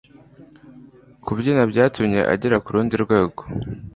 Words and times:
Kubyina 1.25 1.61
byatumye 1.71 2.19
agera 2.33 2.57
kurundi 2.65 2.95
rwego 3.03 3.41